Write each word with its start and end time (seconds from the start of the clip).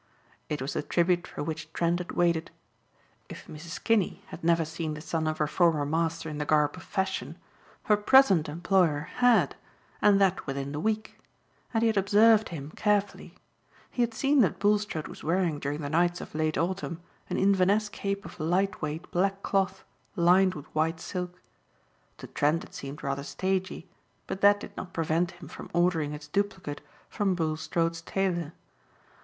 It 0.49 0.63
was 0.63 0.73
the 0.73 0.81
tribute 0.81 1.27
for 1.27 1.43
which 1.43 1.71
Trent 1.73 1.99
had 1.99 2.13
waited. 2.13 2.49
If 3.29 3.45
Mrs. 3.45 3.83
Kinney 3.83 4.23
had 4.29 4.43
never 4.43 4.65
seen 4.65 4.95
the 4.95 4.99
son 4.99 5.27
of 5.27 5.37
her 5.37 5.45
former 5.45 5.85
master 5.85 6.27
in 6.27 6.39
the 6.39 6.43
garb 6.45 6.75
of 6.75 6.81
fashion, 6.81 7.37
her 7.83 7.95
present 7.95 8.49
employer 8.49 9.01
had, 9.17 9.55
and 10.01 10.19
that 10.19 10.47
within 10.47 10.71
the 10.71 10.79
week. 10.79 11.19
And 11.71 11.83
he 11.83 11.87
had 11.87 11.97
observed 11.97 12.49
him 12.49 12.71
carefully. 12.71 13.35
He 13.91 14.01
had 14.01 14.15
seen 14.15 14.39
that 14.39 14.57
Bulstrode 14.57 15.07
was 15.07 15.23
wearing 15.23 15.59
during 15.59 15.81
the 15.81 15.87
nights 15.91 16.19
of 16.19 16.33
late 16.33 16.57
Autumn 16.57 16.99
an 17.29 17.37
Inverness 17.37 17.87
cape 17.87 18.25
of 18.25 18.39
light 18.39 18.81
weight 18.81 19.05
black 19.11 19.43
cloth, 19.43 19.83
lined 20.15 20.55
with 20.55 20.65
white 20.73 20.99
silk. 20.99 21.39
To 22.17 22.25
Trent 22.25 22.63
it 22.63 22.73
seemed 22.73 23.03
rather 23.03 23.21
stagey 23.21 23.87
but 24.25 24.41
that 24.41 24.59
did 24.59 24.75
not 24.75 24.93
prevent 24.93 25.33
him 25.33 25.47
from 25.47 25.69
ordering 25.75 26.11
its 26.11 26.27
duplicate 26.27 26.81
from 27.07 27.35
Bulstrode's 27.35 28.01
tailor. 28.01 28.53